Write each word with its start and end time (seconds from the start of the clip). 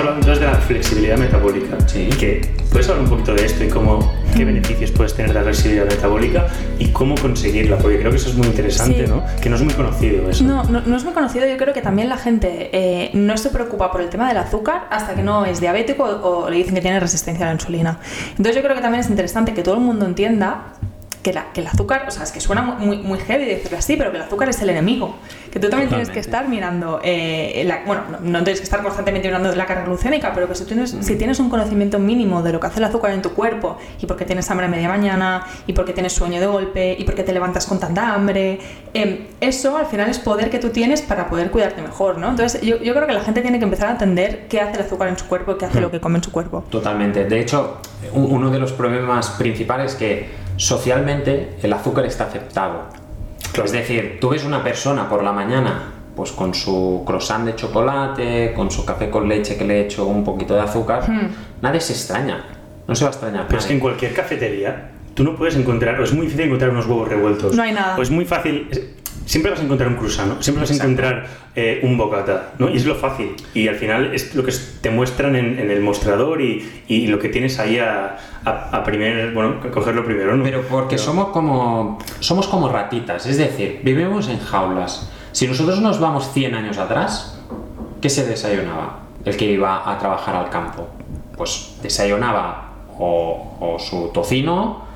hablado 0.00 0.16
entonces 0.18 0.40
de 0.40 0.46
la 0.46 0.54
flexibilidad 0.56 1.16
metabólica. 1.16 1.76
Sí. 1.86 2.08
Que, 2.18 2.40
¿Puedes 2.70 2.88
hablar 2.88 3.04
un 3.04 3.10
poquito 3.10 3.34
de 3.34 3.44
esto 3.46 3.64
y 3.64 3.68
cómo, 3.68 4.12
qué 4.36 4.44
beneficios 4.44 4.92
puedes 4.92 5.14
tener 5.14 5.32
de 5.32 5.38
la 5.40 5.42
flexibilidad 5.42 5.86
metabólica 5.86 6.46
y 6.78 6.86
cómo 6.88 7.16
conseguirla? 7.16 7.78
Porque 7.78 7.98
creo 7.98 8.10
que 8.12 8.16
eso 8.16 8.28
es 8.30 8.36
muy 8.36 8.46
interesante, 8.46 9.06
Sí. 9.06 9.10
¿no? 9.10 9.24
Que 9.42 9.48
no 9.50 9.56
es 9.56 9.62
muy 9.62 9.74
conocido 9.74 10.30
eso. 10.30 10.44
No, 10.44 10.62
no, 10.64 10.80
no 10.82 10.96
es 10.96 11.04
muy 11.04 11.12
conocido. 11.12 11.46
Yo 11.48 11.56
creo 11.56 11.74
que 11.74 11.82
también 11.82 12.08
la 12.08 12.16
gente 12.16 12.70
eh, 12.72 13.10
no 13.14 13.36
se 13.36 13.50
preocupa 13.50 13.90
por 13.90 14.00
el 14.02 14.08
tema 14.08 14.28
del 14.28 14.36
azúcar 14.36 14.86
hasta 14.90 15.14
que 15.14 15.22
no 15.22 15.44
es 15.46 15.60
diabético 15.60 16.04
o, 16.04 16.44
o 16.44 16.50
le 16.50 16.56
dicen 16.56 16.74
que 16.74 16.80
tiene 16.80 17.00
resistencia 17.00 17.44
a 17.46 17.48
la 17.48 17.54
insulina. 17.54 17.98
Entonces 18.30 18.54
yo 18.56 18.62
creo 18.62 18.76
que 18.76 18.82
también 18.82 19.00
es 19.00 19.10
interesante 19.10 19.52
que 19.52 19.62
todo 19.62 19.74
el 19.74 19.80
mundo 19.80 20.06
entienda 20.06 20.74
que, 21.22 21.32
la- 21.32 21.52
que 21.52 21.60
el 21.60 21.66
azúcar, 21.66 22.04
o 22.08 22.10
sea, 22.10 22.22
es 22.24 22.32
que 22.32 22.40
suena 22.40 22.62
muy, 22.62 22.98
muy 22.98 23.18
heavy 23.18 23.44
decirlo 23.44 23.78
así, 23.78 23.96
pero 23.96 24.10
que 24.10 24.16
el 24.18 24.22
azúcar 24.22 24.48
es 24.48 24.60
el 24.62 24.70
enemigo. 24.70 25.16
Que 25.50 25.58
tú 25.60 25.68
también 25.68 25.88
tienes 25.88 26.08
que 26.10 26.20
estar 26.20 26.48
mirando, 26.48 27.00
eh, 27.02 27.62
la- 27.66 27.82
bueno, 27.84 28.02
no, 28.10 28.18
no 28.20 28.44
tienes 28.44 28.60
que 28.60 28.64
estar 28.64 28.82
constantemente 28.82 29.28
mirando 29.28 29.54
la 29.54 29.66
carga 29.66 29.84
glucémica, 29.84 30.32
pero 30.34 30.48
que 30.48 30.54
si 30.54 30.64
tienes, 30.64 30.96
si 31.00 31.16
tienes 31.16 31.38
un 31.40 31.50
conocimiento 31.50 31.98
mínimo 31.98 32.42
de 32.42 32.52
lo 32.52 32.60
que 32.60 32.66
hace 32.68 32.78
el 32.78 32.84
azúcar 32.84 33.10
en 33.12 33.20
tu 33.22 33.30
cuerpo 33.34 33.76
y 34.00 34.06
por 34.06 34.16
qué 34.16 34.24
tienes 34.24 34.50
hambre 34.50 34.66
a 34.66 34.68
media 34.70 34.88
mañana 34.88 35.44
y 35.66 35.72
por 35.72 35.84
qué 35.84 35.92
tienes 35.92 36.12
sueño 36.12 36.40
de 36.40 36.46
golpe 36.46 36.96
y 36.98 37.04
por 37.04 37.14
qué 37.14 37.22
te 37.22 37.32
levantas 37.32 37.66
con 37.66 37.78
tanta 37.80 38.14
hambre, 38.14 38.58
em, 38.94 39.26
eso 39.40 39.76
al 39.76 39.86
final 39.86 40.08
es 40.08 40.18
poder 40.18 40.50
que 40.50 40.58
tú 40.58 40.70
tienes 40.70 41.02
para 41.02 41.28
poder 41.28 41.50
cuidarte 41.50 41.82
mejor, 41.82 42.18
¿no? 42.18 42.30
Entonces 42.30 42.60
yo, 42.62 42.76
yo 42.78 42.94
creo 42.94 43.06
que 43.06 43.12
la 43.12 43.20
gente 43.22 43.42
tiene 43.42 43.58
que 43.58 43.64
empezar 43.64 43.88
a 43.88 43.92
entender 43.92 44.46
qué 44.48 44.60
hace 44.60 44.74
el 44.78 44.86
azúcar 44.86 45.08
en 45.08 45.18
su 45.18 45.26
cuerpo 45.26 45.52
y 45.52 45.58
qué 45.58 45.66
hace 45.66 45.80
lo 45.80 45.90
que 45.90 46.00
come 46.00 46.18
en 46.18 46.24
su 46.24 46.32
cuerpo. 46.32 46.64
Totalmente. 46.70 47.24
De 47.24 47.40
hecho, 47.40 47.78
un- 48.12 48.30
uno 48.32 48.50
de 48.50 48.58
los 48.58 48.72
problemas 48.72 49.30
principales 49.30 49.92
es 49.92 49.98
que 49.98 50.40
socialmente 50.60 51.56
el 51.62 51.72
azúcar 51.72 52.04
está 52.04 52.24
aceptado. 52.24 52.84
Claro. 53.52 53.64
Es 53.64 53.72
decir, 53.72 54.18
tú 54.20 54.28
ves 54.28 54.44
una 54.44 54.62
persona 54.62 55.08
por 55.08 55.24
la 55.24 55.32
mañana 55.32 55.94
pues 56.14 56.32
con 56.32 56.52
su 56.52 57.02
croissant 57.06 57.46
de 57.46 57.56
chocolate, 57.56 58.52
con 58.54 58.70
su 58.70 58.84
café 58.84 59.08
con 59.08 59.26
leche 59.26 59.56
que 59.56 59.64
le 59.64 59.80
he 59.80 59.84
hecho 59.84 60.04
un 60.04 60.22
poquito 60.22 60.54
de 60.54 60.60
azúcar, 60.60 61.04
nadie 61.62 61.80
se 61.80 61.94
extraña. 61.94 62.44
No 62.86 62.94
se 62.94 63.04
va 63.04 63.10
a 63.10 63.12
extrañar. 63.12 63.46
Pero 63.46 63.58
es 63.58 63.66
que 63.66 63.72
en 63.72 63.80
cualquier 63.80 64.12
cafetería 64.12 64.90
tú 65.14 65.24
no 65.24 65.34
puedes 65.34 65.56
encontrar, 65.56 65.98
o 65.98 66.04
es 66.04 66.12
muy 66.12 66.26
difícil 66.26 66.46
encontrar 66.46 66.70
unos 66.70 66.86
huevos 66.86 67.08
revueltos. 67.08 67.56
No 67.56 67.62
hay 67.62 67.72
nada. 67.72 67.96
O 67.96 68.02
es 68.02 68.10
muy 68.10 68.26
fácil, 68.26 68.68
siempre 69.30 69.52
vas 69.52 69.60
a 69.60 69.62
encontrar 69.62 69.88
un 69.88 69.94
croissant, 69.94 70.28
¿no? 70.28 70.42
Siempre 70.42 70.62
vas 70.62 70.72
a 70.72 70.74
encontrar 70.74 71.26
eh, 71.54 71.78
un 71.84 71.96
bocata, 71.96 72.50
¿no? 72.58 72.68
Y 72.68 72.78
es 72.78 72.84
lo 72.84 72.96
fácil. 72.96 73.36
Y 73.54 73.68
al 73.68 73.76
final 73.76 74.12
es 74.12 74.34
lo 74.34 74.42
que 74.44 74.52
te 74.80 74.90
muestran 74.90 75.36
en, 75.36 75.56
en 75.60 75.70
el 75.70 75.80
mostrador 75.82 76.42
y, 76.42 76.82
y 76.88 77.06
lo 77.06 77.20
que 77.20 77.28
tienes 77.28 77.60
ahí 77.60 77.78
a, 77.78 78.16
a, 78.44 78.76
a 78.76 78.82
primer, 78.82 79.32
bueno, 79.32 79.60
a 79.64 79.70
cogerlo 79.70 80.04
primero, 80.04 80.36
¿no? 80.36 80.42
Pero 80.42 80.62
porque 80.62 80.98
somos 80.98 81.28
como 81.28 82.00
somos 82.18 82.48
como 82.48 82.70
ratitas, 82.70 83.24
es 83.26 83.36
decir, 83.36 83.80
vivimos 83.84 84.28
en 84.28 84.40
jaulas. 84.40 85.08
Si 85.30 85.46
nosotros 85.46 85.80
nos 85.80 86.00
vamos 86.00 86.32
100 86.32 86.56
años 86.56 86.78
atrás, 86.78 87.38
¿qué 88.00 88.10
se 88.10 88.26
desayunaba? 88.26 88.98
El 89.24 89.36
que 89.36 89.44
iba 89.44 89.88
a 89.88 89.96
trabajar 89.96 90.34
al 90.34 90.50
campo. 90.50 90.88
Pues 91.36 91.76
desayunaba 91.84 92.72
o, 92.98 93.56
o 93.60 93.78
su 93.78 94.10
tocino, 94.12 94.89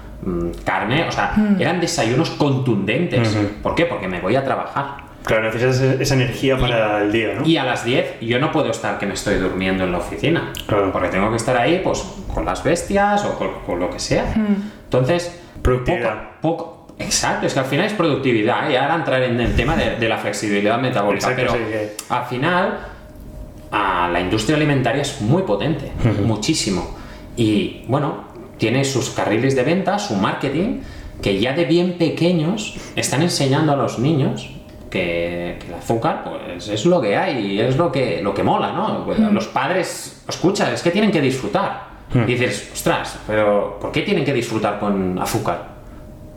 carne, 0.64 1.06
o 1.08 1.12
sea, 1.12 1.34
eran 1.58 1.80
desayunos 1.80 2.30
contundentes. 2.30 3.36
¿Por 3.62 3.74
qué? 3.74 3.86
Porque 3.86 4.08
me 4.08 4.20
voy 4.20 4.36
a 4.36 4.44
trabajar. 4.44 5.04
Claro, 5.24 5.44
necesitas 5.44 5.80
esa- 5.80 6.14
energía 6.14 6.58
para 6.58 7.00
el 7.02 7.10
día, 7.10 7.34
¿no? 7.34 7.46
Y 7.46 7.56
a 7.56 7.64
las 7.64 7.82
10 7.84 8.20
yo 8.20 8.38
no 8.38 8.52
puedo 8.52 8.70
estar 8.70 8.98
que 8.98 9.06
me 9.06 9.14
estoy 9.14 9.36
durmiendo 9.36 9.82
en 9.84 9.92
la 9.92 9.98
oficina. 9.98 10.52
Claro. 10.66 10.92
Porque 10.92 11.08
tengo 11.08 11.30
que 11.30 11.36
estar 11.36 11.56
ahí 11.56 11.80
pues 11.82 12.04
con 12.34 12.44
las 12.44 12.62
bestias 12.62 13.24
o 13.24 13.38
con, 13.38 13.48
con 13.66 13.80
lo 13.80 13.88
que 13.88 13.98
sea. 13.98 14.34
Entonces, 14.84 15.40
Productividad. 15.62 16.38
poco- 16.42 16.86
poco- 16.86 16.94
exacto, 16.98 17.46
es 17.46 17.54
que 17.54 17.60
al 17.60 17.64
final 17.64 17.86
es 17.86 17.94
productividad. 17.94 18.68
¿eh? 18.68 18.74
Y 18.74 18.76
ahora 18.76 18.96
entrar 18.96 19.22
en 19.22 19.40
el 19.40 19.56
tema 19.56 19.74
de, 19.76 19.96
de 19.96 20.08
la 20.10 20.18
flexibilidad 20.18 20.78
metabólica. 20.78 21.30
Exacto, 21.30 21.54
pero 21.54 21.70
sí, 21.70 22.04
al 22.10 22.24
final, 22.26 22.78
a 23.70 24.08
la 24.12 24.20
industria 24.20 24.56
alimentaria 24.56 25.00
es 25.02 25.22
muy 25.22 25.42
potente, 25.42 25.90
muchísimo. 26.22 26.96
Y 27.36 27.84
bueno, 27.88 28.24
tiene 28.58 28.84
sus 28.84 29.10
carriles 29.10 29.54
de 29.56 29.62
venta, 29.62 29.98
su 29.98 30.14
marketing, 30.14 30.80
que 31.22 31.38
ya 31.40 31.52
de 31.54 31.64
bien 31.64 31.94
pequeños 31.98 32.76
están 32.96 33.22
enseñando 33.22 33.72
a 33.72 33.76
los 33.76 33.98
niños 33.98 34.50
que, 34.90 35.56
que 35.60 35.66
el 35.68 35.74
azúcar 35.74 36.24
pues 36.24 36.68
es 36.68 36.86
lo 36.86 37.00
que 37.00 37.16
hay 37.16 37.38
y 37.52 37.60
es 37.60 37.76
lo 37.76 37.90
que, 37.90 38.20
lo 38.22 38.32
que 38.34 38.42
mola, 38.42 38.72
¿no? 38.72 39.04
Pues, 39.04 39.18
Los 39.18 39.46
padres, 39.48 40.22
escucha, 40.28 40.72
es 40.72 40.82
que 40.82 40.90
tienen 40.90 41.10
que 41.10 41.20
disfrutar. 41.20 41.94
Y 42.14 42.20
dices, 42.20 42.70
ostras, 42.72 43.18
pero 43.26 43.78
¿por 43.80 43.90
qué 43.90 44.02
tienen 44.02 44.24
que 44.24 44.32
disfrutar 44.32 44.78
con 44.78 45.18
azúcar? 45.18 45.68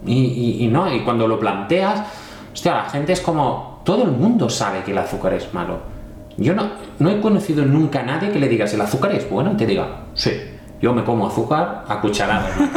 Y, 0.05 0.13
y- 0.59 0.63
y 0.63 0.67
no, 0.69 0.91
y 0.91 1.01
cuando 1.01 1.27
lo 1.27 1.39
planteas, 1.39 2.01
hostia, 2.51 2.73
la 2.73 2.89
gente 2.89 3.13
es 3.13 3.21
como, 3.21 3.81
todo 3.85 4.03
el 4.03 4.11
mundo 4.11 4.49
sabe 4.49 4.81
que 4.83 4.91
el 4.91 4.97
azúcar 4.97 5.33
es 5.35 5.53
malo. 5.53 5.79
Yo 6.37 6.53
no, 6.55 6.69
no 6.97 7.09
he 7.11 7.19
conocido 7.19 7.63
nunca 7.65 7.99
a 7.99 8.03
nadie 8.03 8.31
que 8.31 8.39
le 8.39 8.47
digas, 8.47 8.73
el 8.73 8.81
azúcar 8.81 9.11
es 9.13 9.29
bueno, 9.29 9.51
y 9.53 9.57
te 9.57 9.67
diga, 9.67 10.05
sí, 10.15 10.31
yo 10.81 10.93
me 10.93 11.03
como 11.03 11.27
azúcar 11.27 11.85
a 11.87 11.99
cucharadas. 12.01 12.51
¿no? 12.59 12.67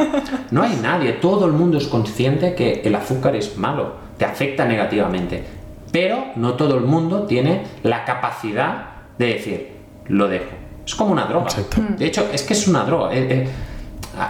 no 0.50 0.62
hay 0.62 0.78
nadie, 0.82 1.12
todo 1.14 1.46
el 1.46 1.52
mundo 1.52 1.78
es 1.78 1.86
consciente 1.86 2.54
que 2.54 2.82
el 2.84 2.94
azúcar 2.94 3.36
es 3.36 3.56
malo, 3.56 3.94
te 4.16 4.24
afecta 4.24 4.64
negativamente. 4.64 5.44
Pero 5.92 6.26
no 6.36 6.54
todo 6.54 6.76
el 6.76 6.84
mundo 6.84 7.22
tiene 7.24 7.62
la 7.82 8.04
capacidad 8.04 8.86
de 9.18 9.26
decir, 9.26 9.68
lo 10.06 10.28
dejo. 10.28 10.46
Es 10.86 10.94
como 10.94 11.12
una 11.12 11.24
droga. 11.26 11.46
Exacto. 11.46 11.82
De 11.98 12.06
hecho, 12.06 12.28
es 12.32 12.42
que 12.42 12.52
es 12.54 12.66
una 12.68 12.84
droga. 12.84 13.12
Eh, 13.14 13.26
eh, 13.30 13.48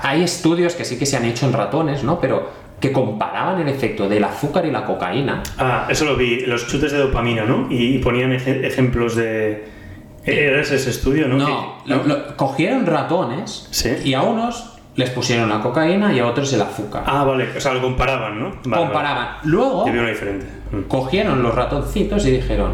hay 0.02 0.22
estudios 0.22 0.75
que 0.75 0.84
sí 0.84 0.98
que 0.98 1.06
se 1.06 1.16
han 1.16 1.25
hecho 1.25 1.47
en 1.47 1.52
ratones, 1.52 2.02
¿no? 2.02 2.19
Pero 2.20 2.48
que 2.81 2.92
comparaban 2.92 3.60
el 3.60 3.69
efecto 3.69 4.08
del 4.08 4.25
azúcar 4.25 4.64
y 4.64 4.70
la 4.70 4.84
cocaína. 4.87 5.42
Ah, 5.58 5.87
eso 5.91 6.06
lo 6.06 6.16
vi, 6.16 6.41
los 6.47 6.66
chutes 6.66 6.92
de 6.92 6.98
dopamina, 6.98 7.44
¿no? 7.44 7.66
Y, 7.70 7.97
y 7.97 7.98
ponían 7.98 8.32
eje- 8.32 8.64
ejemplos 8.64 9.16
de... 9.16 9.79
Era 10.25 10.60
ese 10.60 10.76
ese 10.76 10.91
estudio, 10.91 11.26
¿no? 11.28 11.38
No, 11.38 11.82
Que- 11.84 11.91
lo- 11.91 12.04
lo- 12.04 12.36
cogieron 12.36 12.86
ratones 12.86 13.66
Sí. 13.70 13.91
y 14.04 14.14
a 14.14 14.22
unos 14.22 14.76
les 14.97 15.08
pusieron 15.10 15.48
la 15.48 15.60
cocaína 15.60 16.12
y 16.12 16.19
a 16.19 16.26
otros 16.26 16.53
el 16.53 16.60
azúcar. 16.62 17.04
Ah, 17.06 17.25
vale, 17.25 17.48
o 17.56 17.60
sea, 17.60 17.72
lo 17.72 17.81
comparaban, 17.81 18.38
¿no? 18.38 18.53
Vale, 18.64 18.82
Comparaban. 18.84 19.28
Luego 19.44 19.78
Vale. 19.81 19.86
Yo 19.86 19.92
vi 19.94 19.98
una 20.00 20.08
diferente. 20.10 20.47
Mm. 20.72 20.82
cogieron 20.88 21.42
los 21.42 21.54
ratoncitos 21.54 22.26
y 22.26 22.32
dijeron, 22.32 22.72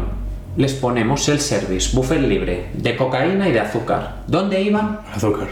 les 0.57 0.73
ponemos 0.73 1.29
el 1.29 1.39
service, 1.39 1.95
buffet 1.95 2.19
libre, 2.21 2.69
de 2.73 2.95
cocaína 2.97 3.47
y 3.47 3.51
de 3.53 3.59
azúcar. 3.61 4.23
¿Dónde 4.27 4.61
iban? 4.61 4.99
Azúcar. 5.15 5.47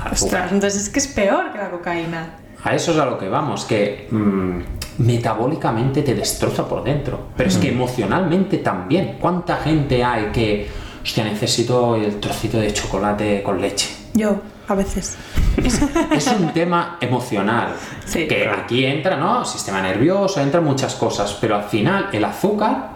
Al 0.00 0.12
Ostras, 0.12 0.22
azúcar. 0.22 0.48
entonces 0.52 0.82
es 0.82 0.88
que 0.88 0.98
es 0.98 1.06
peor 1.08 1.52
que 1.52 1.58
la 1.58 1.70
cocaína. 1.70 2.30
A 2.64 2.74
eso 2.74 2.90
es 2.92 2.98
a 2.98 3.04
lo 3.06 3.16
que 3.18 3.28
vamos, 3.28 3.64
que 3.64 4.08
mm, 4.10 4.60
metabólicamente 4.98 6.02
te 6.02 6.14
destroza 6.14 6.66
por 6.68 6.82
dentro, 6.84 7.28
pero 7.36 7.48
es 7.48 7.56
que 7.58 7.68
emocionalmente 7.68 8.58
también. 8.58 9.16
¿Cuánta 9.20 9.56
gente 9.56 10.02
hay 10.02 10.26
que, 10.32 10.68
hostia, 11.02 11.24
necesito 11.24 11.96
el 11.96 12.20
trocito 12.20 12.58
de 12.58 12.72
chocolate 12.72 13.42
con 13.42 13.60
leche? 13.60 13.88
Yo, 14.14 14.36
a 14.66 14.74
veces. 14.74 15.16
Es, 15.56 15.80
es 16.12 16.26
un 16.28 16.52
tema 16.52 16.98
emocional, 17.00 17.74
Sí. 18.04 18.26
que 18.28 18.48
aquí 18.48 18.84
entra, 18.84 19.16
¿no? 19.16 19.44
Sistema 19.44 19.80
nervioso, 19.82 20.40
entran 20.40 20.64
muchas 20.64 20.94
cosas, 20.94 21.36
pero 21.40 21.56
al 21.56 21.64
final 21.64 22.08
el 22.12 22.24
azúcar 22.24 22.90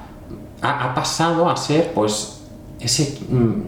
ha, 0.61 0.85
ha 0.85 0.95
pasado 0.95 1.49
a 1.51 1.57
ser, 1.57 1.93
pues, 1.93 2.43
ese... 2.81 3.19
mm, 3.29 3.63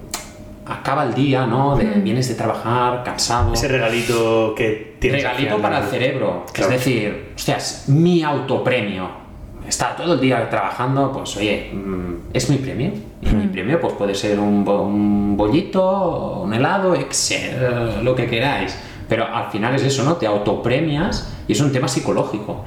acaba 0.66 1.04
el 1.04 1.14
día, 1.14 1.46
¿no? 1.46 1.76
De, 1.76 1.84
Vienes 1.84 2.28
de 2.28 2.34
trabajar, 2.36 3.02
cansado. 3.04 3.52
Ese 3.52 3.68
regalito 3.68 4.54
que 4.56 4.96
tienes. 4.98 5.24
al 5.24 5.32
regalito 5.36 5.60
para 5.60 5.78
el 5.80 5.84
cerebro. 5.88 6.46
Claro. 6.52 6.72
Es 6.72 6.78
decir, 6.78 7.32
hostias, 7.36 7.84
mi 7.88 8.22
autopremio. 8.22 9.23
Está 9.66 9.96
todo 9.96 10.14
el 10.14 10.20
día 10.20 10.48
trabajando, 10.50 11.10
pues 11.12 11.36
oye, 11.36 11.70
mm, 11.72 12.14
es 12.34 12.50
mi 12.50 12.56
premio. 12.56 12.92
Y 13.22 13.28
mi 13.34 13.46
premio 13.46 13.80
pues 13.80 13.94
puede 13.94 14.14
ser 14.14 14.38
un, 14.38 14.66
un 14.68 15.36
bollito, 15.36 16.40
un 16.42 16.52
helado, 16.52 16.94
ex- 16.94 17.30
eh, 17.30 18.00
lo 18.02 18.14
que 18.14 18.26
queráis. 18.26 18.78
Pero 19.08 19.26
al 19.26 19.50
final 19.50 19.74
es 19.74 19.82
eso, 19.82 20.02
¿no? 20.04 20.14
Te 20.16 20.26
autopremias 20.26 21.34
y 21.48 21.52
es 21.52 21.60
un 21.60 21.72
tema 21.72 21.88
psicológico. 21.88 22.64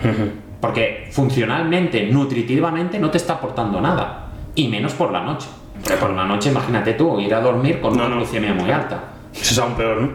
Porque 0.62 1.08
funcionalmente, 1.12 2.04
nutritivamente, 2.12 2.98
no 3.00 3.10
te 3.12 3.18
está 3.18 3.34
aportando 3.34 3.80
nada. 3.82 4.28
Y 4.56 4.68
menos 4.68 4.94
por 4.94 5.12
la 5.12 5.22
noche. 5.24 5.48
Porque 5.82 5.98
por 5.98 6.10
la 6.12 6.26
noche, 6.26 6.50
imagínate 6.50 6.94
tú, 6.94 7.20
ir 7.20 7.34
a 7.36 7.42
dormir 7.42 7.80
con 7.80 7.92
No, 7.96 8.06
una 8.06 8.10
no. 8.10 8.16
glucemia 8.18 8.54
muy 8.54 8.72
alta. 8.72 9.04
Eso 9.34 9.54
es 9.54 9.60
aún 9.60 9.74
peor, 9.76 10.02
¿no? 10.02 10.10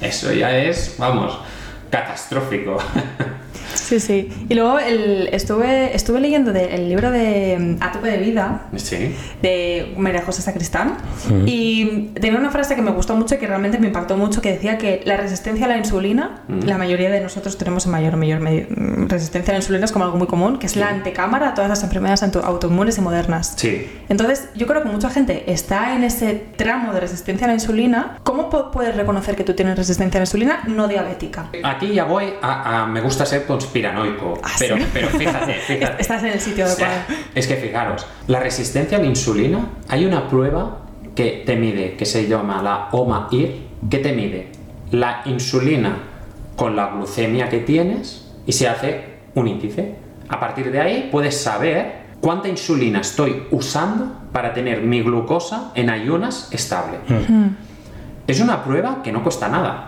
Eso 0.00 0.32
ya 0.32 0.56
es, 0.58 0.96
vamos, 0.98 1.38
catastrófico. 1.90 2.76
Sí, 3.88 4.00
sí. 4.00 4.28
Y 4.50 4.54
luego 4.54 4.78
el- 4.78 5.28
estuve, 5.32 5.94
estuve 5.96 6.20
leyendo 6.20 6.52
de- 6.52 6.74
el 6.74 6.88
libro 6.90 7.10
de 7.10 7.56
mm, 7.58 7.82
A 7.82 7.90
tope 7.92 8.10
de 8.10 8.18
vida 8.18 8.66
sí. 8.76 9.14
de 9.40 9.94
María 9.96 10.22
José 10.22 10.42
Sacristán 10.42 10.94
y 11.46 12.08
tenía 12.20 12.38
una 12.38 12.50
frase 12.50 12.74
que 12.76 12.82
me 12.82 12.90
gustó 12.90 13.16
mucho 13.16 13.36
y 13.36 13.38
que 13.38 13.46
realmente 13.46 13.78
me 13.78 13.86
impactó 13.86 14.16
mucho 14.16 14.42
que 14.42 14.52
decía 14.52 14.76
que 14.78 15.00
la 15.04 15.16
resistencia 15.16 15.64
a 15.66 15.68
la 15.68 15.78
insulina, 15.78 16.42
la 16.48 16.76
mayoría 16.76 17.08
de 17.10 17.20
nosotros 17.20 17.56
tenemos 17.56 17.86
en 17.86 17.92
mayor 17.92 18.14
o 18.14 18.16
mayor 18.18 18.40
medida 18.40 18.66
resistencia 19.08 19.52
a 19.52 19.54
la 19.54 19.58
insulina 19.60 19.84
es 19.86 19.92
como 19.92 20.04
algo 20.04 20.18
muy 20.18 20.26
común, 20.26 20.58
que 20.58 20.66
es 20.66 20.76
la 20.76 20.88
antecámara 20.88 21.48
a 21.50 21.54
todas 21.54 21.70
las 21.70 21.82
enfermedades 21.82 22.22
auto- 22.22 22.44
autoinmunes 22.44 22.98
y 22.98 23.00
modernas. 23.00 23.54
Sí. 23.56 23.86
Entonces, 24.08 24.48
yo 24.54 24.66
creo 24.66 24.82
que 24.82 24.88
mucha 24.90 25.08
gente 25.10 25.50
está 25.50 25.94
en 25.96 26.04
ese 26.04 26.34
tramo 26.56 26.92
de 26.92 27.00
resistencia 27.00 27.46
a 27.46 27.48
la 27.48 27.54
insulina. 27.54 28.18
¿Cómo 28.22 28.50
puedes 28.70 28.94
reconocer 28.96 29.34
que 29.36 29.44
tú 29.44 29.54
tienes 29.54 29.76
resistencia 29.76 30.18
a 30.18 30.20
la 30.20 30.24
insulina 30.24 30.60
no 30.66 30.88
diabética? 30.88 31.48
Aquí 31.64 31.94
ya 31.94 32.04
voy 32.04 32.32
a, 32.42 32.82
a- 32.82 32.86
me 32.86 33.00
gusta 33.00 33.24
ser 33.24 33.46
conspiranoico, 33.82 34.40
Ah, 34.42 34.50
pero, 34.58 34.76
¿sí? 34.76 34.84
pero 34.92 35.08
fíjate, 35.08 35.54
fíjate. 35.66 36.02
Estás 36.02 36.22
en 36.24 36.32
el 36.32 36.40
sitio 36.40 36.64
adecuado. 36.64 36.94
Es 37.34 37.46
que 37.46 37.56
fijaros, 37.56 38.06
la 38.26 38.40
resistencia 38.40 38.98
a 38.98 39.00
la 39.00 39.06
insulina, 39.06 39.68
hay 39.88 40.04
una 40.04 40.28
prueba 40.28 40.80
que 41.14 41.42
te 41.46 41.56
mide, 41.56 41.94
que 41.96 42.06
se 42.06 42.26
llama 42.28 42.62
la 42.62 42.88
OMA-IR, 42.92 43.54
que 43.90 43.98
te 43.98 44.12
mide 44.12 44.48
la 44.90 45.22
insulina 45.26 45.96
con 46.56 46.74
la 46.76 46.90
glucemia 46.90 47.48
que 47.48 47.58
tienes 47.58 48.30
y 48.46 48.52
se 48.52 48.68
hace 48.68 49.04
un 49.34 49.46
índice. 49.48 49.94
A 50.28 50.40
partir 50.40 50.70
de 50.72 50.80
ahí 50.80 51.08
puedes 51.12 51.40
saber 51.40 52.08
cuánta 52.20 52.48
insulina 52.48 53.00
estoy 53.00 53.44
usando 53.50 54.12
para 54.32 54.52
tener 54.52 54.82
mi 54.82 55.02
glucosa 55.02 55.70
en 55.74 55.90
ayunas 55.90 56.48
estable. 56.52 56.98
Es 58.26 58.40
una 58.40 58.62
prueba 58.64 59.02
que 59.02 59.12
no 59.12 59.22
cuesta 59.22 59.48
nada. 59.48 59.87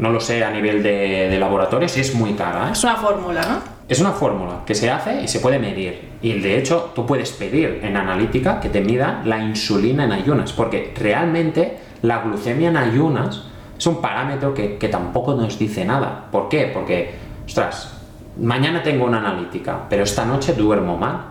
No 0.00 0.10
lo 0.10 0.18
sé 0.18 0.42
a 0.42 0.50
nivel 0.50 0.82
de, 0.82 1.28
de 1.28 1.38
laboratorio 1.38 1.86
si 1.86 2.00
es 2.00 2.14
muy 2.14 2.32
cara. 2.32 2.68
¿eh? 2.68 2.72
Es 2.72 2.82
una 2.82 2.96
fórmula, 2.96 3.42
¿no? 3.42 3.58
Es 3.86 4.00
una 4.00 4.12
fórmula 4.12 4.62
que 4.64 4.74
se 4.74 4.90
hace 4.90 5.22
y 5.22 5.28
se 5.28 5.40
puede 5.40 5.58
medir. 5.58 6.12
Y 6.22 6.40
de 6.40 6.58
hecho, 6.58 6.92
tú 6.94 7.04
puedes 7.04 7.32
pedir 7.32 7.80
en 7.82 7.98
analítica 7.98 8.60
que 8.60 8.70
te 8.70 8.80
mida 8.80 9.20
la 9.26 9.38
insulina 9.38 10.04
en 10.04 10.12
ayunas, 10.12 10.54
porque 10.54 10.94
realmente 10.98 11.76
la 12.00 12.22
glucemia 12.22 12.70
en 12.70 12.78
ayunas 12.78 13.42
es 13.76 13.86
un 13.86 14.00
parámetro 14.00 14.54
que, 14.54 14.78
que 14.78 14.88
tampoco 14.88 15.34
nos 15.34 15.58
dice 15.58 15.84
nada. 15.84 16.28
¿Por 16.32 16.48
qué? 16.48 16.70
Porque, 16.72 17.14
ostras, 17.44 17.92
mañana 18.38 18.82
tengo 18.82 19.04
una 19.04 19.18
analítica, 19.18 19.80
pero 19.90 20.04
esta 20.04 20.24
noche 20.24 20.54
duermo 20.54 20.96
mal. 20.96 21.26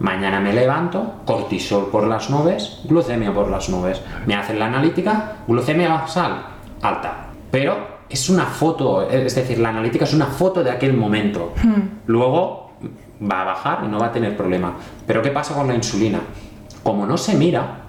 Mañana 0.00 0.40
me 0.40 0.52
levanto, 0.52 1.20
cortisol 1.24 1.88
por 1.92 2.08
las 2.08 2.30
nubes, 2.30 2.80
glucemia 2.82 3.32
por 3.32 3.48
las 3.48 3.68
nubes. 3.68 4.02
Me 4.26 4.34
hacen 4.34 4.58
la 4.58 4.66
analítica, 4.66 5.34
glucemia 5.46 5.88
basal 5.88 6.42
alta. 6.82 7.26
Pero 7.52 7.91
es 8.12 8.28
una 8.28 8.46
foto, 8.46 9.08
es 9.08 9.34
decir, 9.34 9.58
la 9.58 9.70
analítica 9.70 10.04
es 10.04 10.14
una 10.14 10.26
foto 10.26 10.62
de 10.62 10.70
aquel 10.70 10.94
momento. 10.94 11.52
Luego 12.06 12.72
va 13.20 13.42
a 13.42 13.44
bajar 13.44 13.82
y 13.84 13.88
no 13.88 13.98
va 13.98 14.06
a 14.06 14.12
tener 14.12 14.36
problema. 14.36 14.76
Pero 15.06 15.22
¿qué 15.22 15.30
pasa 15.30 15.54
con 15.54 15.68
la 15.68 15.74
insulina? 15.74 16.20
Como 16.82 17.06
no 17.06 17.16
se 17.16 17.34
mira, 17.34 17.82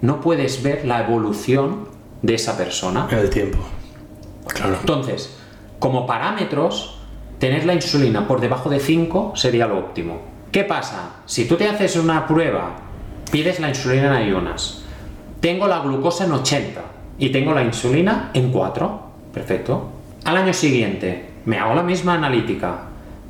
no 0.00 0.20
puedes 0.20 0.62
ver 0.62 0.84
la 0.84 1.04
evolución 1.04 1.88
de 2.22 2.34
esa 2.34 2.56
persona. 2.56 3.06
En 3.10 3.18
el 3.18 3.30
tiempo. 3.30 3.58
Claro. 4.46 4.76
Entonces, 4.80 5.36
como 5.78 6.06
parámetros, 6.06 6.98
tener 7.38 7.64
la 7.66 7.74
insulina 7.74 8.26
por 8.26 8.40
debajo 8.40 8.70
de 8.70 8.80
5 8.80 9.32
sería 9.36 9.66
lo 9.66 9.78
óptimo. 9.78 10.20
¿Qué 10.50 10.64
pasa? 10.64 11.16
Si 11.26 11.46
tú 11.46 11.56
te 11.56 11.68
haces 11.68 11.96
una 11.96 12.26
prueba, 12.26 12.76
pides 13.30 13.60
la 13.60 13.68
insulina 13.68 14.06
en 14.06 14.22
ayunas, 14.24 14.82
tengo 15.40 15.68
la 15.68 15.80
glucosa 15.80 16.24
en 16.24 16.32
80 16.32 16.80
y 17.18 17.28
tengo 17.30 17.52
la 17.52 17.62
insulina 17.62 18.30
en 18.32 18.50
4, 18.50 19.07
perfecto. 19.38 19.90
Al 20.24 20.36
año 20.36 20.52
siguiente, 20.52 21.24
me 21.46 21.58
hago 21.58 21.74
la 21.74 21.82
misma 21.82 22.14
analítica, 22.14 22.80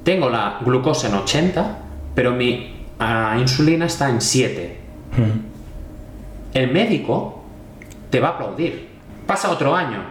tengo 0.03 0.29
la 0.31 0.59
glucosa 0.65 1.09
en 1.09 1.15
80, 1.15 1.79
pero 2.15 2.33
mi 2.33 2.87
ah, 2.99 3.37
insulina 3.39 3.87
está 3.87 4.09
en 4.09 4.21
7. 4.21 4.77
El 6.55 6.73
médico 6.73 7.43
te 8.11 8.21
va 8.21 8.29
a 8.29 8.31
aplaudir. 8.33 8.89
Pasa 9.27 9.51
otro 9.51 9.77
año, 9.77 10.03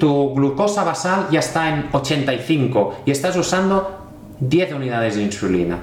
tu, 0.00 0.34
glucosa 0.34 0.82
basal 0.84 1.28
ya 1.30 1.40
está 1.40 1.68
en 1.68 1.86
85 1.92 3.02
y 3.06 3.10
estás 3.12 3.36
usando 3.36 4.08
10 4.40 4.72
unidades 4.74 5.16
de 5.16 5.22
insulina. 5.22 5.78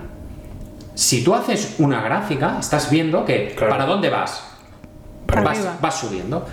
Si 0.93 1.23
tú 1.23 1.33
haces 1.33 1.75
una 1.79 2.01
gráfica, 2.01 2.57
estás 2.59 2.91
viendo 2.91 3.23
que 3.23 3.53
Claro. 3.55 3.71
para 3.71 3.85
dónde 3.85 4.09
vas. 4.09 4.43
Para 5.25 5.41
vas, 5.41 5.57
arriba. 5.57 5.77
vas 5.81 5.95
subiendo. 5.99 6.45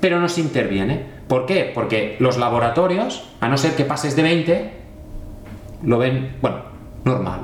Pero 0.00 0.20
no 0.20 0.28
se 0.28 0.40
interviene. 0.40 1.13
¿Por 1.28 1.46
qué? 1.46 1.70
Porque 1.74 2.16
los 2.20 2.36
laboratorios, 2.36 3.30
a 3.40 3.48
no 3.48 3.56
ser 3.56 3.74
que 3.76 3.84
pases 3.84 4.16
de 4.16 4.22
20, 4.22 4.72
lo 5.84 5.98
ven, 5.98 6.36
bueno, 6.40 6.58
normal. 7.04 7.40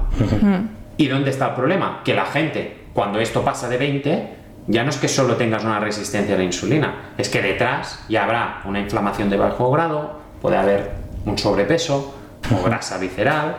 ¿Y 0.97 1.09
dónde 1.09 1.31
está 1.31 1.49
el 1.49 1.55
problema? 1.55 2.03
Que 2.05 2.15
la 2.15 2.27
gente, 2.27 2.85
cuando 2.93 3.21
esto 3.21 3.43
pasa 3.43 3.69
de 3.69 3.79
20, 3.79 4.29
ya 4.67 4.85
no 4.85 4.91
es 4.91 4.99
que 4.99 5.09
solo 5.09 5.37
tengas 5.37 5.65
una 5.65 5.81
resistencia 5.81 6.35
a 6.35 6.38
la 6.38 6.44
insulina, 6.44 7.12
es 7.17 7.29
que 7.29 7.41
detrás 7.41 8.05
ya 8.09 8.25
habrá 8.25 8.62
una 8.67 8.81
inflamación 8.81 9.31
de 9.31 9.37
bajo 9.37 9.71
grado, 9.71 10.21
puede 10.41 10.56
haber 10.56 10.91
un 11.25 11.38
sobrepeso 11.38 12.15
o 12.55 12.62
grasa 12.65 12.99
visceral, 12.99 13.56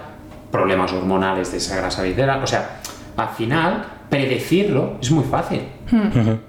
problemas 0.52 0.92
hormonales 0.94 1.52
de 1.52 1.58
esa 1.58 1.78
grasa 1.78 2.04
visceral. 2.04 2.44
O 2.44 2.48
sea, 2.48 2.82
al 3.18 3.30
final, 3.30 3.86
predecirlo 4.10 4.98
es 5.02 5.12
muy 5.12 5.24
fácil. 5.24 5.64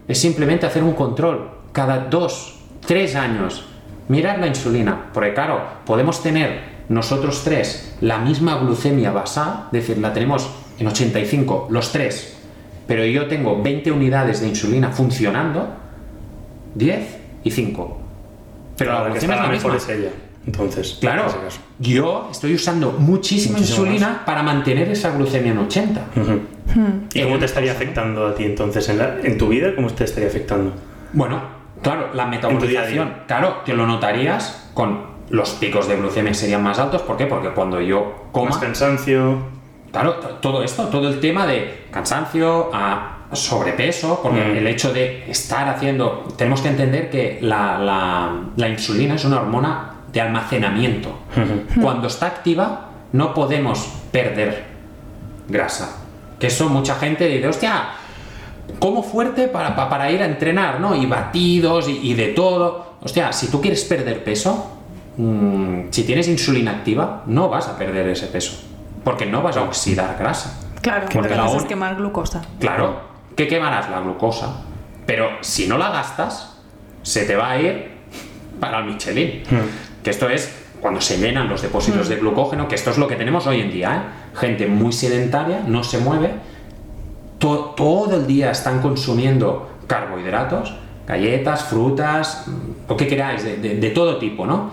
Es 0.09 0.19
simplemente 0.19 0.67
hacer 0.67 0.83
un 0.83 0.93
control 0.93 1.51
cada 1.73 1.99
dos, 1.99 2.61
tres 2.87 3.15
años. 3.17 3.65
Mirar 4.09 4.39
la 4.41 4.47
insulina, 4.49 5.07
porque 5.15 5.33
claro, 5.33 5.61
podemos 5.87 6.23
tener 6.23 6.73
nosotros 6.89 7.43
tres 7.45 7.95
la 8.01 8.19
misma 8.19 8.57
glucemia 8.59 9.11
basal, 9.13 9.65
es 9.67 9.73
decir, 9.73 9.99
la 9.99 10.13
tenemos 10.13 10.51
en 10.79 10.87
85 10.89 11.69
los 11.71 11.93
tres, 11.93 12.37
pero 12.87 13.05
yo 13.07 13.27
tengo 13.29 13.63
20 13.63 13.93
unidades 13.93 14.41
de 14.41 14.49
insulina 14.49 14.91
funcionando, 14.91 15.69
10 16.75 17.17
y 17.45 17.51
5. 17.51 17.99
Pero 18.77 18.93
la 18.93 19.09
glucemia 19.11 19.17
es 19.19 19.23
está 19.23 19.47
la 19.47 19.53
mejor 19.53 19.73
misma. 19.73 19.93
es 19.95 19.99
ella. 20.01 20.11
Entonces, 20.45 20.99
Claro, 21.01 21.27
en 21.27 21.85
yo 21.93 22.29
estoy 22.33 22.55
usando 22.55 22.91
muchísima 22.99 23.59
Muchísimo 23.59 23.87
insulina 23.87 24.23
para 24.27 24.43
mantener 24.43 24.89
esa 24.91 25.11
glucemia 25.17 25.53
en 25.53 25.59
80. 25.59 26.01
¿Y 27.15 27.23
cómo 27.23 27.39
te 27.39 27.45
estaría 27.45 27.71
afectando 27.73 28.27
a 28.27 28.35
ti 28.35 28.45
entonces 28.45 28.89
en, 28.89 28.99
la- 28.99 29.19
en 29.23 29.39
tu 29.39 29.49
vida? 29.49 29.75
¿Cómo 29.77 29.89
te 29.91 30.03
estaría 30.05 30.29
afectando? 30.29 30.73
Bueno, 31.13 31.41
claro, 31.83 32.11
la 32.15 32.27
metabolización, 32.27 33.15
claro, 33.27 33.65
que 33.65 33.75
lo 33.75 33.87
notarías 33.87 34.71
con 34.75 35.13
los 35.31 35.51
picos 35.51 35.89
de 35.89 35.97
glucemia 35.97 36.35
serían 36.35 36.63
más 36.63 36.79
altos. 36.79 37.03
¿Por 37.03 37.17
qué? 37.17 37.27
Porque 37.27 37.49
cuando 37.51 37.81
yo 37.81 38.27
coma, 38.33 38.51
Más 38.51 38.59
cansancio. 38.59 39.39
claro, 39.91 40.15
todo 40.41 40.63
esto, 40.63 40.89
todo 40.89 41.09
el 41.09 41.21
tema 41.21 41.47
de 41.47 41.87
cansancio, 41.91 42.71
a 42.73 43.19
sobrepeso, 43.33 44.21
porque 44.23 44.41
Mm. 44.41 44.57
el 44.59 44.67
hecho 44.67 44.93
de 44.93 45.25
estar 45.31 45.67
haciendo, 45.69 46.29
tenemos 46.37 46.61
que 46.61 46.69
entender 46.69 47.09
que 47.09 47.39
la, 47.41 47.79
la- 47.79 48.33
la 48.57 48.69
insulina 48.69 49.15
es 49.15 49.25
una 49.25 49.39
hormona 49.41 49.91
de 50.13 50.21
almacenamiento. 50.21 51.19
Cuando 51.81 52.09
está 52.09 52.27
activa, 52.27 52.91
no 53.13 53.33
podemos 53.33 53.89
perder 54.11 54.65
grasa. 55.49 55.99
Que 56.39 56.49
eso 56.49 56.69
mucha 56.69 56.97
gente 56.97 57.27
dice, 57.27 57.49
hostia, 57.49 57.85
como 58.79 59.03
fuerte 59.03 59.49
para, 59.49 59.75
pa- 59.77 59.89
para 59.89 60.11
ir 60.11 60.23
a 60.23 60.27
entrenar, 60.27 60.81
¿no? 60.81 60.95
Y 60.95 61.07
batidos 61.07 61.89
y, 61.89 61.99
y 62.11 62.15
de 62.15 62.29
todo. 62.29 62.93
Hostia, 63.03 63.33
si 63.33 63.49
tú 63.49 63.61
quieres 63.61 63.85
perder 63.85 64.23
peso, 64.25 64.71
mm, 65.17 65.85
si 65.91 66.05
tienes 66.05 66.29
insulina 66.29 66.71
activa, 66.73 67.23
no 67.27 67.49
vas 67.49 67.69
a 67.69 67.77
perder 67.79 68.09
ese 68.09 68.27
peso. 68.27 68.61
Porque 69.05 69.27
no 69.27 69.43
vas 69.43 69.57
a 69.57 69.63
oxidar 69.63 70.17
grasa. 70.19 70.59
Claro, 70.81 71.09
Que 71.09 71.19
porque 71.19 71.35
la 71.35 71.45
haces 71.45 71.63
un- 71.63 71.69
quemar 71.69 71.97
glucosa. 71.97 72.43
Claro, 72.59 73.01
que 73.37 73.47
quemarás 73.49 73.91
la 73.91 74.01
glucosa. 74.01 74.63
Pero 75.07 75.29
si 75.41 75.67
no 75.67 75.79
la 75.79 75.91
gastas, 75.91 76.59
se 77.03 77.25
te 77.25 77.35
va 77.37 77.51
a 77.53 77.61
ir 77.61 77.91
para 78.61 78.79
el 78.79 78.85
Michelin. 78.87 79.43
Que 80.03 80.11
esto 80.11 80.29
es 80.29 80.61
cuando 80.81 81.01
se 81.01 81.19
llenan 81.19 81.49
los 81.49 81.63
depósitos 81.63 82.09
de 82.09 82.17
glucógeno, 82.17 82.67
que 82.69 82.75
esto 82.77 82.91
es 82.91 82.99
lo 82.99 83.07
que 83.09 83.17
tenemos 83.17 83.47
hoy 83.47 83.61
en 83.61 83.71
día. 83.71 83.95
¿eh? 83.97 84.37
Gente 84.37 84.67
muy 84.67 84.93
sedentaria, 84.93 85.63
no 85.67 85.83
se 85.85 85.99
mueve, 85.99 86.35
to- 87.43 87.75
todo 87.77 88.17
el 88.17 88.27
día 88.27 88.51
están 88.53 88.81
consumiendo 88.81 89.69
carbohidratos, 89.89 90.75
galletas, 91.07 91.65
frutas, 91.65 92.45
mm, 92.47 92.89
lo 92.89 92.97
que 92.97 93.07
queráis, 93.09 93.43
de, 93.45 93.57
de- 93.57 93.77
de 93.77 93.91
todo 93.91 94.17
tipo, 94.19 94.47
¿no? 94.47 94.71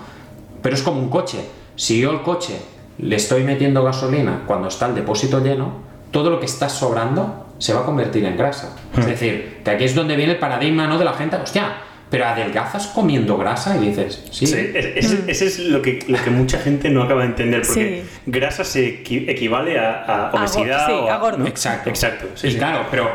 Pero 0.62 0.76
es 0.76 0.84
como 0.84 1.00
un 1.02 1.10
coche. 1.10 1.40
Si 1.76 2.00
yo 2.00 2.12
al 2.12 2.22
coche 2.22 2.62
le 3.00 3.16
estoy 3.16 3.44
metiendo 3.44 3.84
gasolina 3.84 4.44
cuando 4.46 4.68
está 4.68 4.86
el 4.86 4.94
depósito 4.96 5.40
lleno, 5.40 5.72
todo 6.12 6.30
lo 6.30 6.40
que 6.40 6.46
está 6.46 6.70
sobrando 6.70 7.48
se 7.58 7.74
va 7.74 7.82
a 7.82 7.86
convertir 7.86 8.24
en 8.26 8.38
grasa. 8.38 8.76
Es 8.98 9.06
decir, 9.06 9.62
que 9.66 9.72
aquí 9.72 9.84
es 9.86 9.96
donde 9.96 10.16
viene 10.16 10.34
el 10.34 10.40
paradigma 10.40 10.86
¿no? 10.88 10.98
de 11.00 11.06
la 11.06 11.14
gente, 11.14 11.38
hostia, 11.38 11.74
pero 12.10 12.26
adelgazas 12.26 12.88
comiendo 12.88 13.38
grasa 13.38 13.78
y 13.78 13.88
dices, 13.90 14.24
sí, 14.32 14.48
Sí, 14.48 14.56
es- 14.74 14.86
ese, 15.06 15.24
ese 15.32 15.46
es 15.46 15.60
lo 15.60 15.82
que, 15.82 16.04
lo 16.08 16.18
que 16.24 16.30
mucha 16.32 16.58
gente 16.60 16.90
no 16.90 17.04
acaba 17.04 17.22
de 17.22 17.28
entender, 17.28 17.62
porque 17.66 18.04
Sí. 18.04 18.20
grasa 18.26 18.64
se 18.64 19.04
equi- 19.04 19.30
equivale 19.30 19.80
a, 19.80 20.30
a 20.30 20.32
obesidad 20.34 20.88
sí, 20.88 20.94
o 20.94 21.10
a 21.12 21.18
gordo. 21.18 21.46
Exacto. 21.46 21.90
Exacto, 21.90 22.28
sí, 22.36 22.48
y 22.48 22.52
sí. 22.52 22.58
claro, 22.58 22.86
pero 22.90 23.10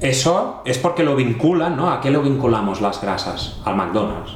eso 0.00 0.62
es 0.64 0.78
porque 0.78 1.02
lo 1.02 1.16
vinculan, 1.16 1.76
¿no? 1.76 1.90
¿A 1.90 2.00
qué 2.00 2.10
lo 2.10 2.22
vinculamos 2.22 2.80
las 2.80 3.00
grasas? 3.00 3.60
Al 3.64 3.74
McDonald's. 3.76 4.32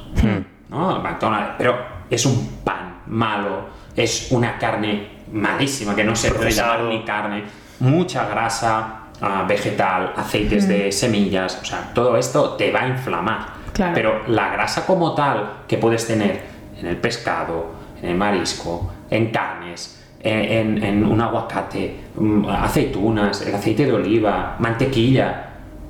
¿No? 0.70 0.96
Al 0.96 1.02
McDonald's. 1.02 1.50
Pero 1.58 1.76
es 2.10 2.24
un 2.26 2.48
pan 2.64 3.02
malo, 3.06 3.66
es 3.94 4.28
una 4.32 4.58
carne 4.58 5.08
malísima, 5.32 5.94
que 5.94 6.02
no 6.04 6.16
se 6.16 6.28
puede 6.28 6.40
Procesado. 6.42 6.78
llamar 6.78 6.92
ni 6.94 7.04
carne, 7.04 7.42
mucha 7.80 8.26
grasa 8.26 8.98
ah, 9.20 9.44
vegetal, 9.48 10.12
aceites 10.16 10.66
de 10.66 10.90
semillas, 10.90 11.58
o 11.62 11.64
sea, 11.64 11.92
todo 11.94 12.16
esto 12.16 12.50
te 12.56 12.72
va 12.72 12.80
a 12.82 12.88
inflamar. 12.88 13.61
Claro. 13.72 13.92
Pero 13.94 14.20
la 14.28 14.50
grasa 14.52 14.84
como 14.86 15.14
tal 15.14 15.62
que 15.66 15.78
puedes 15.78 16.06
tener 16.06 16.40
en 16.78 16.86
el 16.86 16.96
pescado, 16.96 17.66
en 18.02 18.10
el 18.10 18.16
marisco, 18.16 18.90
en 19.10 19.30
carnes, 19.30 19.98
en, 20.20 20.38
en- 20.78 20.82
en 20.84 21.04
un 21.04 21.20
aguacate, 21.20 21.96
mm, 22.16 22.48
aceitunas, 22.48 23.46
el 23.46 23.54
aceite 23.54 23.86
de 23.86 23.92
oliva, 23.92 24.56
mantequilla, 24.58 25.46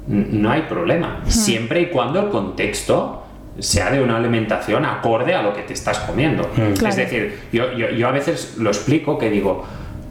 no 0.07 0.51
hay 0.51 0.62
problema. 0.62 1.21
Siempre 1.27 1.81
y 1.83 1.87
cuando 1.87 2.21
el 2.21 2.29
contexto 2.31 3.23
sea 3.59 3.91
de 3.91 4.03
una 4.03 4.17
alimentación 4.17 4.85
acorde 4.87 5.35
a 5.35 5.43
lo 5.43 5.53
que 5.55 5.62
te 5.62 5.75
estás 5.75 5.99
comiendo. 6.01 6.49
Es 6.57 6.79
Claro. 6.79 6.97
decir, 6.97 7.41
yo, 7.53 7.73
yo- 7.73 7.91
yo 7.91 8.09
a 8.09 8.11
veces 8.11 8.57
lo 8.59 8.71
explico 8.71 9.19
que 9.19 9.29
digo, 9.31 9.65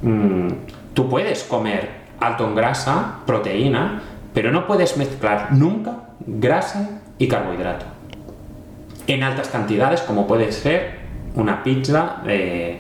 mm, 0.03 0.47
tú 0.93 1.09
puedes 1.09 1.43
comer 1.43 1.89
alto 2.19 2.45
en 2.47 2.55
grasa, 2.55 3.15
proteína, 3.25 4.03
Pero 4.33 4.49
no 4.53 4.65
puedes 4.65 4.95
mezclar 4.95 5.49
nunca 5.51 5.91
grasa 6.25 7.00
y 7.23 7.27
carbohidrato. 7.27 7.85
En 9.07 9.21
altas 9.23 9.49
cantidades, 9.49 10.01
como 10.01 10.25
puede 10.25 10.51
ser 10.51 11.01
una 11.35 11.63
pizza 11.63 12.17
de 12.25 12.79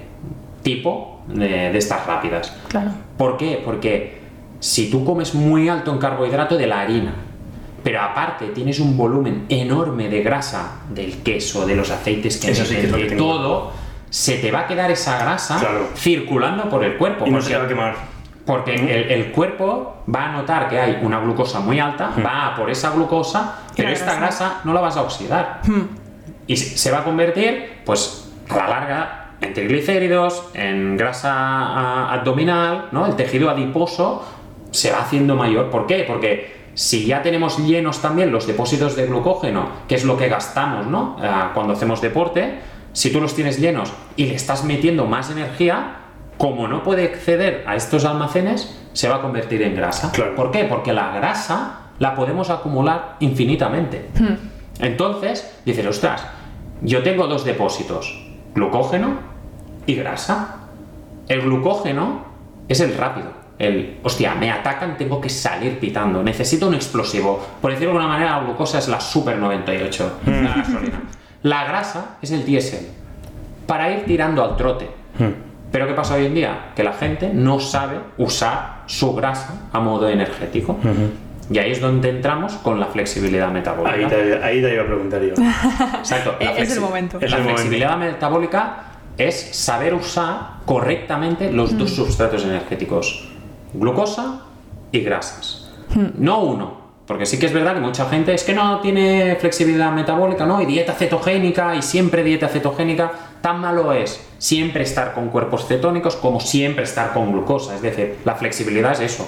tipo 0.63 1.21
de, 1.27 1.47
de 1.71 1.77
estas 1.77 2.05
rápidas. 2.07 2.55
Claro. 2.67 2.91
¿Por 3.17 3.37
qué? 3.37 3.61
Porque 3.63 4.19
si 4.59 4.89
tú 4.89 5.05
comes 5.05 5.35
muy 5.35 5.69
alto 5.69 5.91
en 5.91 5.99
carbohidrato 5.99 6.57
de 6.57 6.67
la 6.67 6.81
harina, 6.81 7.13
pero 7.83 8.01
aparte 8.01 8.47
tienes 8.47 8.79
un 8.79 8.97
volumen 8.97 9.45
enorme 9.49 10.09
de 10.09 10.21
grasa 10.23 10.81
del 10.89 11.17
queso, 11.23 11.65
de 11.67 11.75
los 11.75 11.89
aceites 11.91 12.37
que 12.37 12.51
Eso 12.51 12.65
sí 12.65 12.75
de 12.75 13.07
que 13.07 13.15
todo, 13.15 13.71
se 14.09 14.37
te 14.37 14.51
va 14.51 14.61
a 14.61 14.67
quedar 14.67 14.89
esa 14.91 15.19
grasa 15.19 15.59
Claro. 15.59 15.87
circulando 15.95 16.67
por 16.69 16.83
el 16.83 16.97
cuerpo. 16.97 17.25
Y 17.27 17.31
no 17.31 17.41
se 17.41 17.55
va 17.55 17.65
a 17.65 17.67
quemar. 17.67 17.95
Porque 18.51 18.75
el, 18.75 19.09
el 19.09 19.31
cuerpo 19.31 20.03
va 20.13 20.25
a 20.25 20.31
notar 20.33 20.67
que 20.67 20.77
hay 20.77 20.99
una 21.01 21.21
glucosa 21.21 21.61
muy 21.61 21.79
alta, 21.79 22.11
va 22.23 22.47
a 22.47 22.55
por 22.57 22.69
esa 22.69 22.89
glucosa, 22.91 23.59
pero 23.77 23.87
esta 23.87 24.15
grasa. 24.15 24.59
no 24.65 24.73
la 24.73 24.81
vas 24.81 24.97
a 24.97 25.03
oxidar. 25.03 25.61
Y 26.47 26.57
se 26.57 26.91
va 26.91 26.99
a 26.99 27.03
convertir, 27.05 27.79
pues, 27.85 28.29
a 28.49 28.57
la 28.57 28.67
larga, 28.67 29.27
en 29.39 29.53
triglicéridos, 29.53 30.49
en 30.53 30.97
grasa 30.97 32.11
abdominal, 32.11 32.89
¿no? 32.91 33.05
El 33.05 33.15
tejido 33.15 33.49
adiposo 33.49 34.25
se 34.71 34.91
va 34.91 34.99
haciendo 34.99 35.37
mayor. 35.37 35.69
¿Por 35.69 35.87
qué? 35.87 36.03
Porque 36.05 36.71
si 36.73 37.05
ya 37.05 37.21
tenemos 37.21 37.57
llenos 37.57 38.01
también 38.01 38.33
los 38.33 38.47
depósitos 38.47 38.97
de 38.97 39.07
glucógeno, 39.07 39.69
que 39.87 39.95
es 39.95 40.03
lo 40.03 40.17
que 40.17 40.27
gastamos, 40.27 40.87
¿no? 40.87 41.15
Ah, 41.21 41.51
cuando 41.53 41.71
hacemos 41.71 42.01
deporte, 42.01 42.59
si 42.91 43.13
tú 43.13 43.21
los 43.21 43.33
tienes 43.33 43.61
llenos 43.61 43.93
y 44.17 44.25
le 44.25 44.35
estás 44.35 44.65
metiendo 44.65 45.05
más 45.05 45.31
energía, 45.31 46.00
como 46.41 46.67
no 46.67 46.81
puede 46.81 47.05
acceder 47.05 47.63
a 47.67 47.75
estos 47.75 48.03
almacenes, 48.03 48.75
se 48.93 49.07
va 49.07 49.17
a 49.17 49.21
convertir 49.21 49.61
en 49.61 49.75
grasa. 49.75 50.11
Claro. 50.11 50.33
¿Por 50.35 50.49
qué? 50.49 50.63
Porque 50.63 50.91
la 50.91 51.13
grasa 51.13 51.91
la 51.99 52.15
podemos 52.15 52.49
acumular 52.49 53.17
infinitamente. 53.19 54.07
Entonces, 54.79 55.55
dices, 55.63 55.85
ostras, 55.85 56.25
yo 56.81 57.03
tengo 57.03 57.27
dos 57.27 57.45
depósitos, 57.45 58.27
glucógeno 58.55 59.19
y 59.85 59.93
grasa. 59.93 60.55
El 61.27 61.41
glucógeno 61.41 62.25
es 62.67 62.79
el 62.79 62.97
rápido. 62.97 63.27
El, 63.59 63.99
hostia, 64.01 64.33
me 64.33 64.49
atacan, 64.49 64.97
tengo 64.97 65.21
que 65.21 65.29
salir 65.29 65.77
pitando. 65.77 66.23
Necesito 66.23 66.69
un 66.69 66.73
explosivo. 66.73 67.39
Por 67.61 67.69
decirlo 67.69 67.93
de 67.93 67.99
alguna 67.99 68.13
manera, 68.15 68.37
la 68.37 68.43
glucosa 68.45 68.79
es 68.79 68.87
la 68.87 68.99
Super 68.99 69.37
98, 69.37 70.21
la 70.25 70.55
gasolina. 70.55 71.03
La 71.43 71.65
grasa 71.65 72.17
es 72.19 72.31
el 72.31 72.43
diésel. 72.43 72.87
Para 73.67 73.91
ir 73.91 74.05
tirando 74.05 74.43
al 74.43 74.57
trote. 74.57 74.89
Pero 75.71 75.87
¿qué 75.87 75.93
pasa 75.93 76.15
hoy 76.15 76.25
en 76.25 76.35
día? 76.35 76.71
Que 76.75 76.83
la 76.83 76.93
gente 76.93 77.31
no 77.33 77.59
sabe 77.59 77.97
usar 78.17 78.83
su 78.87 79.15
grasa 79.15 79.69
a 79.71 79.79
modo 79.79 80.09
energético. 80.09 80.77
Y 81.49 81.57
ahí 81.57 81.71
es 81.71 81.81
donde 81.81 82.09
entramos 82.09 82.53
con 82.53 82.79
la 82.79 82.87
flexibilidad 82.87 83.49
metabólica. 83.51 83.95
Ahí 83.95 84.05
te, 84.05 84.43
ahí 84.43 84.61
te 84.61 84.73
iba 84.73 84.83
a 84.83 84.85
preguntar 84.85 85.21
yo. 85.21 85.33
Exacto. 85.97 86.35
la 86.39 86.51
Es 86.57 86.71
el 86.71 86.81
momento. 86.81 87.19
La 87.19 87.25
el 87.25 87.31
momento. 87.31 87.53
flexibilidad 87.55 87.97
metabólica 87.97 88.83
es 89.17 89.35
saber 89.55 89.93
usar 89.93 90.61
correctamente 90.65 91.51
los 91.51 91.77
dos 91.77 91.91
sustratos 91.91 92.43
energéticos, 92.45 93.29
glucosa 93.73 94.41
y 94.91 95.01
grasas. 95.01 95.71
No 96.17 96.43
uno, 96.43 96.81
porque 97.05 97.25
sí 97.25 97.37
que 97.37 97.47
es 97.47 97.53
verdad 97.53 97.73
que 97.73 97.81
mucha 97.81 98.05
gente 98.05 98.33
es 98.33 98.43
que 98.43 98.53
no 98.53 98.79
tiene 98.79 99.35
flexibilidad 99.35 99.91
metabólica, 99.91 100.45
¿no? 100.45 100.61
Y 100.61 100.65
dieta 100.65 100.93
cetogénica 100.93 101.75
y 101.75 101.81
siempre 101.81 102.23
dieta 102.23 102.47
cetogénica. 102.47 103.11
Tan 103.41 103.59
malo 103.59 103.91
es 103.93 104.25
siempre 104.37 104.83
estar 104.83 105.13
con 105.13 105.29
cuerpos 105.29 105.65
cetónicos 105.67 106.15
como 106.15 106.39
siempre 106.39 106.83
estar 106.83 107.13
con 107.13 107.31
glucosa. 107.31 107.75
Es 107.75 107.81
decir, 107.81 108.17
la 108.23 108.35
flexibilidad 108.35 108.91
es 108.93 108.99
eso. 108.99 109.27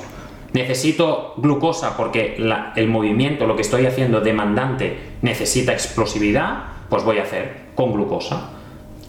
Necesito 0.54 1.34
glucosa 1.38 1.98
porque 1.98 2.36
la- 2.38 2.74
el 2.76 2.88
movimiento, 2.88 3.48
lo 3.48 3.56
que 3.56 3.64
estoy 3.64 3.88
haciendo 3.88 4.22
demandante, 4.22 5.00
necesita 5.24 5.74
explosividad, 5.74 6.64
pues 6.90 7.04
voy 7.04 7.18
a 7.18 7.24
hacer 7.24 7.64
con 7.74 7.92
glucosa. 7.94 8.50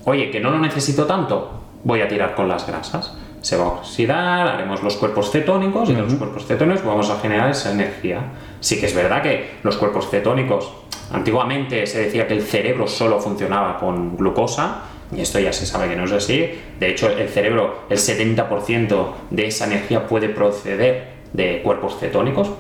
Oye, 0.07 0.31
que 0.31 0.41
no 0.41 0.51
lo 0.51 0.59
necesito 0.59 1.05
tanto, 1.05 1.61
voy 1.83 2.01
a 2.01 2.09
tirar 2.09 2.35
con 2.35 2.49
las 2.49 2.67
grasas. 2.67 3.15
Se 3.43 3.59
va 3.59 3.65
a 3.65 3.69
oxidar, 3.69 4.49
haremos 4.49 4.83
los 4.83 4.97
cuerpos 4.97 5.31
cetónicos 5.31 5.91
y 5.91 5.95
de 5.95 6.01
los 6.01 6.15
cuerpos 6.15 6.47
cetónicos 6.47 6.83
vamos 6.83 7.11
a 7.11 7.21
generar 7.21 7.51
esa 7.51 7.73
energía. 7.73 8.21
Sí 8.61 8.81
que 8.81 8.87
es 8.87 8.95
verdad 8.95 9.23
que 9.23 9.57
los 9.63 9.77
cuerpos 9.77 10.09
cetónicos, 10.09 10.73
antiguamente 11.13 11.87
se 11.87 12.07
decía 12.07 12.27
que 12.27 12.33
el 12.33 12.43
cerebro 12.43 12.87
solo 12.87 13.21
funcionaba 13.21 13.79
con 13.79 14.17
glucosa, 14.17 14.79
y 15.17 15.21
esto 15.21 15.39
ya 15.39 15.53
se 15.53 15.67
sabe 15.67 15.89
que 15.89 15.97
no 15.97 16.05
es 16.05 16.13
así. 16.13 16.51
De 16.79 16.91
hecho, 16.91 17.11
el 17.11 17.29
cerebro, 17.29 17.85
el 17.89 17.99
70% 17.99 19.13
de 19.31 19.47
esa 19.47 19.67
energía 19.67 20.07
puede 20.07 20.29
proceder 20.29 21.15
de 21.33 21.61
cuerpos 21.63 21.99
cetónicos, 21.99 22.51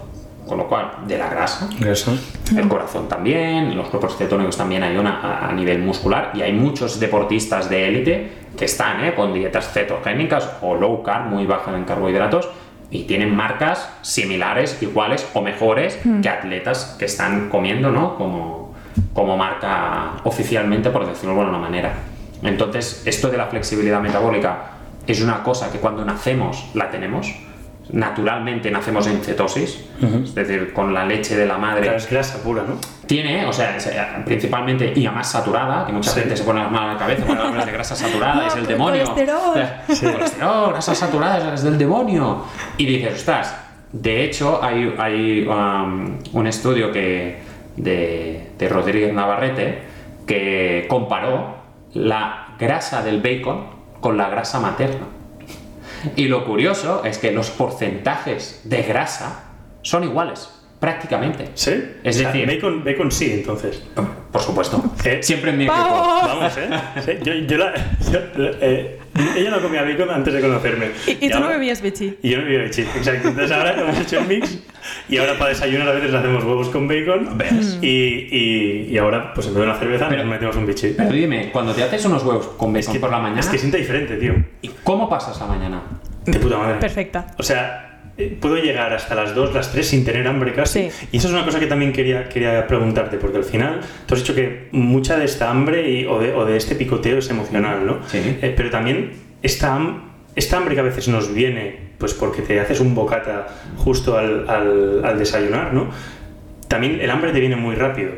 con 0.47 0.59
lo 0.59 0.69
cual 0.69 0.91
de 1.07 1.17
la 1.19 1.29
grasa. 1.29 1.69
Eso. 1.87 2.17
El 2.57 2.69
corazón 2.69 3.09
también, 3.09 3.77
los 3.77 3.89
cuerpos 3.89 4.17
cetónicos 4.17 4.57
también 4.57 4.83
hay 4.83 4.97
una 4.97 5.49
a, 5.49 5.53
nivel 5.53 5.79
muscular 5.79 6.33
y 6.35 6.43
hay 6.43 6.53
muchos 6.53 7.01
deportistas 7.01 7.71
de 7.71 7.89
élite 7.89 8.33
que 8.57 8.67
están 8.67 9.05
¿eh? 9.05 9.15
con 9.15 9.33
dietas 9.33 9.73
cetogénicas 9.73 10.51
o 10.61 10.75
low 10.75 11.03
carb, 11.03 11.27
muy 11.27 11.47
bajas 11.47 11.75
en 11.75 11.85
carbohidratos 11.85 12.49
y 12.91 13.05
tienen 13.05 13.35
marcas 13.35 13.91
similares, 14.03 14.81
iguales 14.83 15.27
o 15.35 15.41
mejores 15.41 15.99
que 16.23 16.29
atletas 16.29 16.97
que 16.99 17.07
están 17.07 17.49
comiendo, 17.49 17.91
¿no? 17.91 18.17
Como, 18.17 18.75
como 19.13 19.37
marca 19.37 20.13
oficialmente, 20.25 20.91
por 20.91 21.07
decirlo 21.07 21.35
de 21.35 21.41
alguna 21.41 21.59
manera. 21.59 21.95
Entonces, 22.43 23.03
esto 23.07 23.31
de 23.31 23.37
la 23.38 23.47
flexibilidad 23.47 24.00
metabólica 24.00 24.71
es 25.07 25.21
una 25.23 25.43
cosa 25.43 25.71
que 25.73 25.79
cuando 25.79 26.05
nacemos 26.05 26.71
la 26.75 26.91
tenemos. 26.91 27.35
Naturalmente 27.91 28.71
nacemos 28.71 29.07
en 29.07 29.21
cetosis, 29.23 29.85
es 30.25 30.35
decir, 30.35 30.73
con 30.73 30.95
la 30.95 31.05
leche 31.05 31.37
de 31.37 31.45
la 31.45 31.59
madre 31.59 31.83
Claro, 31.83 31.99
es 31.99 32.09
grasa 32.11 32.43
pura, 32.43 32.62
¿no? 32.67 32.76
tiene, 33.07 33.45
o 33.45 33.53
sea, 33.53 33.76
eh, 33.76 34.23
principalmente 34.25 34.91
y 34.97 35.05
además 35.05 35.31
saturada, 35.31 35.85
que 35.85 35.93
mucha 35.93 36.11
Sí. 36.11 36.21
gente 36.21 36.35
se 36.35 36.45
pone 36.45 36.61
las 36.62 36.71
manos 36.73 36.88
en 36.88 36.95
la 36.95 36.99
cabeza 36.99 37.26
cuando 37.26 37.45
hablas 37.45 37.67
de 37.67 37.73
grasa 37.73 37.95
saturada, 37.95 38.35
No, 38.37 38.47
es 38.47 38.57
el 38.57 38.67
demonio. 38.67 39.05
colesterol. 39.05 39.69
Colesterol, 40.14 40.71
grasa 40.73 40.95
saturada, 40.95 41.53
es 41.55 41.62
del 41.62 41.76
demonio. 41.76 42.45
Y 42.79 42.87
dices, 42.87 43.17
ostras, 43.17 43.55
de 43.93 44.25
hecho 44.25 44.61
hay, 44.64 44.95
hay 44.99 45.47
um, 45.47 46.19
un 46.33 46.47
estudio 46.47 46.91
que, 46.91 47.38
de, 47.76 48.50
de 48.59 48.69
Rodríguez 48.71 49.12
Navarrete 49.12 49.83
que 50.26 50.87
comparó 50.88 51.63
la 51.95 52.57
grasa 52.59 53.03
del 53.03 53.21
bacon 53.21 53.67
con 54.01 54.17
la 54.17 54.29
grasa 54.29 54.61
materna. 54.61 55.07
Y 56.17 56.29
lo 56.29 56.45
curioso 56.45 57.05
es 57.05 57.19
que 57.19 57.33
los 57.33 57.51
porcentajes 57.51 58.61
de 58.65 58.83
grasa 58.83 59.45
son 59.83 60.05
iguales, 60.05 60.51
prácticamente. 60.85 61.49
¿Sí? 61.55 61.71
Es 62.03 62.17
O 62.17 62.19
sea, 62.21 62.33
decir- 62.33 62.47
Bacon, 62.47 62.85
bacon 62.85 63.11
sí, 63.11 63.33
entonces. 63.33 63.83
Por 64.31 64.43
supuesto. 64.43 64.85
Eh, 65.05 65.19
Siempre 65.23 65.50
en 65.53 65.57
mi 65.59 65.64
equipo. 65.64 65.79
¡Vamos! 65.81 66.53
¿eh? 66.59 66.69
Sí, 67.05 67.12
yo, 67.23 67.33
yo 67.35 67.57
la, 67.57 67.73
yo, 68.12 68.19
eh, 68.61 68.99
ella 69.35 69.50
no 69.50 69.62
comía 69.62 69.83
bacon 69.83 70.11
antes 70.11 70.35
de 70.35 70.41
conocerme. 70.43 70.91
Y, 71.07 71.12
y 71.12 71.31
tú 71.31 71.38
no 71.38 71.45
ahora- 71.47 71.57
bebías 71.57 71.81
bichi. 71.81 72.19
Y 72.23 72.29
yo 72.31 72.38
no 72.38 72.45
bebía 72.45 72.69
chip, 72.71 72.87
exacto. 72.97 73.29
Entonces 73.29 73.50
ahora 73.57 73.81
hemos 73.81 73.99
hecho 73.99 74.19
el 74.19 74.26
mix 74.26 74.59
y 75.09 75.17
ahora 75.17 75.38
para 75.38 75.49
desayunar 75.50 75.88
a 75.88 75.93
veces 75.93 76.12
hacemos 76.12 76.45
huevos 76.45 76.69
con 76.69 76.87
bacon 76.87 77.38
y, 77.81 77.87
y, 77.88 78.88
y 78.91 78.99
ahora 78.99 79.33
pues 79.33 79.47
en 79.47 79.55
vez 79.55 79.62
de 79.64 79.71
una 79.71 79.79
cerveza 79.79 80.09
Pero- 80.09 80.23
nos 80.23 80.31
metemos 80.33 80.57
un 80.57 80.67
bichi. 80.67 80.88
Pero 80.97 81.11
dime, 81.12 81.50
cuando 81.50 81.73
te 81.73 81.83
haces 81.83 82.05
unos 82.05 82.23
huevos 82.25 82.49
con 82.59 82.75
bacon 82.75 83.00
por 83.00 83.11
la 83.11 83.19
mañana, 83.21 83.41
Es 83.41 83.47
que 83.49 83.57
sienta 83.57 83.79
diferente, 83.79 84.17
tío. 84.17 84.35
¿y 84.61 84.69
¿cómo 84.85 85.09
pasas 85.09 85.41
la 85.41 85.47
mañana? 85.47 85.83
De 86.26 86.38
puta 86.38 86.59
madre. 86.59 86.75
Perfecta. 86.79 87.29
O 87.38 87.43
sea, 87.43 87.94
puedo 88.40 88.56
llegar 88.56 88.92
hasta 88.92 89.14
las 89.14 89.35
2, 89.35 89.54
las 89.54 89.73
3 89.73 89.87
sin 89.87 90.04
tener 90.04 90.26
hambre 90.28 90.52
casi. 90.52 90.90
Sí. 90.90 91.06
Y 91.12 91.16
eso 91.16 91.28
es 91.28 91.35
una 91.35 91.44
cosa 91.44 91.59
que 91.59 91.66
también 91.66 91.92
quería, 91.92 92.28
quería 92.28 92.66
preguntarte, 92.66 93.16
porque 93.18 93.38
al 93.38 93.44
final 93.44 93.80
tú 94.06 94.14
has 94.14 94.21
dicho 94.21 94.35
que 94.35 94.68
mucha 94.73 95.16
de 95.16 95.25
esta 95.25 95.50
hambre 95.50 95.90
y- 95.90 96.06
o, 96.06 96.18
de, 96.21 96.33
o 96.33 96.44
de 96.44 96.56
este 96.56 96.75
picoteo 96.76 97.18
es 97.18 97.28
emocional, 97.30 97.85
¿no? 97.87 97.99
Sí. 98.06 98.18
Eh, 98.40 98.54
pero 98.56 98.71
también 98.71 99.12
esta, 99.42 99.78
esta 100.37 100.56
hambre 100.59 100.75
que 100.75 100.80
a 100.80 100.85
veces 100.85 101.09
nos 101.09 101.33
viene, 101.35 101.76
pues 101.99 102.14
porque 102.14 102.42
te 102.42 102.61
haces 102.61 102.80
un 102.80 102.94
bocata 102.94 103.49
justo 103.78 104.16
al, 104.16 104.49
al- 104.49 105.04
al 105.04 105.18
desayunar, 105.18 105.73
¿no? 105.75 105.88
También 106.68 107.00
el 107.00 107.11
hambre 107.11 107.33
te 107.33 107.40
viene 107.40 107.56
muy 107.56 107.75
rápido. 107.75 108.12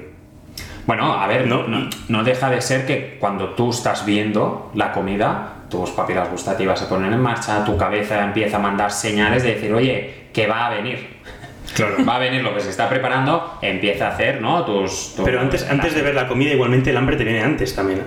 Bueno, 0.87 1.15
a 1.15 1.27
ver, 1.27 1.47
No. 1.49 1.67
no, 1.67 1.89
no 2.09 2.23
deja 2.23 2.49
de 2.49 2.61
ser 2.61 2.87
que 2.87 3.17
cuando 3.19 3.51
tú 3.55 3.71
estás 3.71 4.07
viendo 4.07 4.71
la 4.75 4.93
comida, 4.93 5.55
tus 5.69 5.91
papilas 5.91 6.31
gustativas 6.31 6.79
se 6.79 6.87
ponen 6.87 7.13
en 7.13 7.21
marcha, 7.21 7.65
tu 7.65 7.77
cabeza 7.77 8.23
empieza 8.25 8.57
a 8.57 8.61
mandar 8.61 8.91
señales 8.93 9.43
de 9.43 9.55
decir, 9.55 9.73
oye, 9.73 10.29
que 10.33 10.47
va 10.47 10.67
a 10.67 10.71
venir. 10.71 11.17
Claro. 11.75 11.97
Va 12.09 12.17
a 12.17 12.19
venir 12.21 12.43
lo 12.43 12.55
que 12.55 12.61
se 12.61 12.71
está 12.71 12.89
preparando, 12.89 13.59
empieza 13.61 14.07
a 14.07 14.11
hacer, 14.13 14.41
¿no? 14.41 14.65
Tus. 14.65 15.15
tus- 15.17 15.25
Pero 15.25 15.41
antes, 15.41 15.69
antes 15.69 15.95
de 15.95 16.01
ver 16.03 16.15
la 16.15 16.29
comida, 16.29 16.53
igualmente 16.53 16.91
el 16.91 16.97
hambre 16.97 17.17
te 17.17 17.25
viene 17.25 17.43
antes 17.43 17.75
también. 17.75 18.03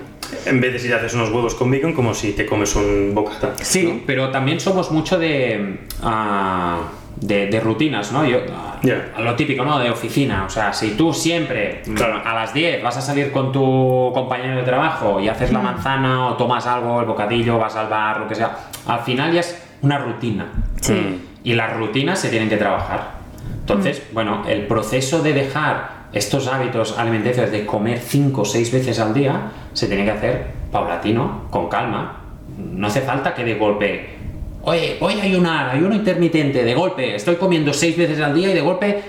En 0.46 0.60
vez 0.60 0.72
de 0.72 0.78
si 0.78 0.88
te 0.88 0.94
haces 0.94 1.12
unos 1.14 1.30
huevos 1.30 1.54
con 1.54 1.70
bacon, 1.70 1.92
como 1.92 2.14
si 2.14 2.32
te 2.32 2.46
comes 2.46 2.74
un 2.74 3.12
bocata. 3.14 3.52
Sí, 3.60 4.02
pero 4.06 4.30
también 4.30 4.58
somos 4.60 4.90
mucho 4.90 5.18
de, 5.18 5.80
ah, 6.02 6.78
de, 7.20 7.46
de 7.48 7.60
rutinas, 7.60 8.12
¿no? 8.12 8.24
Yo, 8.24 8.38
ah, 8.52 8.78
Ya. 8.82 9.12
Lo 9.18 9.34
típico, 9.36 9.64
¿no? 9.64 9.78
De 9.78 9.90
oficina. 9.90 10.44
O 10.46 10.50
sea, 10.50 10.72
si 10.72 10.92
tú 10.92 11.12
siempre 11.12 11.82
mm, 11.86 11.94
Claro. 11.94 12.22
a 12.24 12.34
las 12.34 12.54
10 12.54 12.82
vas 12.82 12.96
a 12.96 13.00
salir 13.00 13.30
con 13.30 13.52
tu 13.52 14.10
compañero 14.14 14.56
de 14.56 14.62
trabajo 14.62 15.20
y 15.20 15.28
haces 15.28 15.52
la 15.52 15.60
manzana 15.60 16.28
o 16.28 16.34
tomas 16.34 16.66
algo, 16.66 17.00
el 17.00 17.06
bocadillo, 17.06 17.58
vas 17.58 17.76
al 17.76 17.88
bar, 17.88 18.20
lo 18.20 18.28
que 18.28 18.34
sea, 18.34 18.56
al 18.86 19.00
final 19.00 19.32
ya 19.32 19.40
es 19.40 19.62
una 19.82 19.98
rutina. 19.98 20.46
Sí. 20.80 20.92
Mm. 20.94 21.30
Y 21.44 21.54
las 21.54 21.76
rutinas 21.76 22.18
se 22.18 22.28
tienen 22.30 22.48
que 22.48 22.56
trabajar. 22.56 23.20
Entonces, 23.60 24.02
bueno, 24.12 24.42
el 24.48 24.66
proceso 24.66 25.22
de 25.22 25.32
dejar 25.32 26.00
estos 26.12 26.48
hábitos 26.48 26.98
alimenticios 26.98 27.50
de 27.52 27.64
comer 27.64 27.98
5 27.98 28.40
o 28.40 28.44
6 28.44 28.72
veces 28.72 28.98
al 28.98 29.14
día 29.14 29.52
se 29.74 29.86
tiene 29.86 30.04
que 30.04 30.10
hacer 30.10 30.46
paulatino, 30.72 31.42
con 31.50 31.68
calma. 31.68 32.16
No 32.58 32.86
hace 32.88 33.00
falta 33.00 33.32
que 33.34 33.44
de 33.44 33.54
golpe, 33.54 34.16
oye, 34.62 34.96
voy 35.00 35.18
a 35.20 35.24
ayunar, 35.24 35.70
ayuno 35.70 35.94
intermitente, 35.94 36.64
de 36.64 36.74
golpe, 36.74 37.14
estoy 37.14 37.36
comiendo 37.36 37.72
6 37.72 37.96
veces 37.96 38.20
al 38.20 38.34
día 38.34 38.50
y 38.50 38.54
de 38.54 38.60
golpe, 38.60 39.02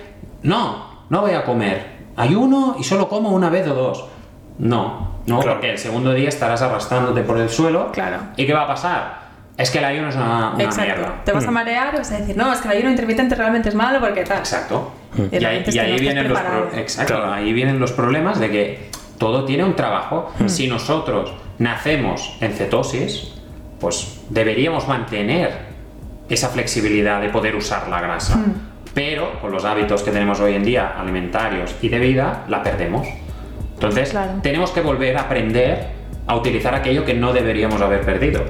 no, 0.43 1.05
no 1.10 1.22
voy 1.22 1.31
a 1.31 1.43
comer. 1.43 2.01
Ayuno 2.15 2.75
y 2.79 2.84
solo 2.84 3.08
como 3.08 3.29
una 3.29 3.50
vez 3.50 3.67
o 3.67 3.74
dos. 3.74 4.05
No, 4.60 5.22
no, 5.25 5.39
Claro. 5.39 5.53
porque 5.53 5.72
el 5.72 5.77
segundo 5.77 6.13
día 6.13 6.29
estarás 6.29 6.62
arrastrándote 6.62 7.22
por 7.22 7.38
el 7.39 7.50
suelo. 7.50 7.91
Claro. 7.91 8.17
¿Y 8.38 8.46
qué 8.46 8.53
va 8.53 8.63
a 8.63 8.67
pasar? 8.67 9.22
Es 9.58 9.70
que 9.70 9.79
el 9.79 9.86
ayuno 9.86 10.10
es 10.10 10.15
una, 10.15 10.51
una 10.55 10.63
Exacto. 10.63 10.93
mierda. 10.96 11.22
Te 11.24 11.31
vas 11.31 11.46
a 11.48 11.51
marear 11.51 11.93
y 11.93 11.98
vas 11.98 12.12
a 12.12 12.17
decir, 12.20 12.36
no, 12.38 12.51
es 12.51 12.60
que 12.60 12.67
el 12.70 12.77
ayuno 12.77 12.89
intermitente 12.91 13.36
realmente 13.36 13.70
es 13.70 13.75
malo 13.75 14.00
porque 14.00 14.24
tal. 14.24 14.39
Exacto. 14.39 14.91
Y 15.31 15.38
Y, 15.38 15.46
ahí, 15.46 15.63
y 15.67 16.00
vienen 16.00 16.27
los 16.29 16.39
pro- 16.39 16.70
exacto, 16.75 17.13
Claro. 17.15 17.34
ahí 17.34 17.53
vienen 17.53 17.79
los 17.79 17.91
problemas 17.91 18.39
de 18.39 18.50
que 18.50 18.89
todo 19.17 19.46
tiene 19.46 19.63
un 19.63 19.75
trabajo. 19.75 20.31
Si 20.48 20.67
nosotros 20.67 21.34
nacemos 21.60 22.36
en 22.41 22.53
cetosis, 22.53 23.34
pues 23.81 24.21
deberíamos 24.29 24.88
mantener 24.88 25.71
esa 26.29 26.47
flexibilidad 26.50 27.19
de 27.19 27.29
poder 27.29 27.55
usar 27.55 27.89
la 27.89 28.00
grasa. 28.00 28.39
Pero 28.93 29.39
con 29.41 29.51
los 29.51 29.65
hábitos 29.65 30.03
que 30.03 30.11
tenemos 30.11 30.39
hoy 30.39 30.53
en 30.53 30.63
día, 30.63 30.93
alimentarios 30.97 31.75
y 31.81 31.89
de 31.89 32.00
vida, 32.00 32.45
la 32.47 32.61
perdemos. 32.61 33.07
Entonces, 33.73 34.11
Claro. 34.11 34.33
tenemos 34.43 34.71
que 34.71 34.81
volver 34.81 35.17
a 35.17 35.21
aprender 35.21 35.88
a 36.27 36.35
utilizar 36.35 36.75
aquello 36.75 37.03
que 37.03 37.13
no 37.15 37.33
deberíamos 37.33 37.81
haber 37.81 38.01
perdido. 38.01 38.43